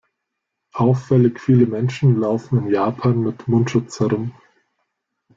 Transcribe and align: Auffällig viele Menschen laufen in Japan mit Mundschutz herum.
Auffällig 0.73 1.39
viele 1.39 1.67
Menschen 1.67 2.19
laufen 2.19 2.57
in 2.65 2.71
Japan 2.73 3.19
mit 3.21 3.47
Mundschutz 3.47 3.99
herum. 3.99 4.33